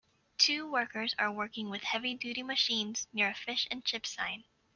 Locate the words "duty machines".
2.15-3.07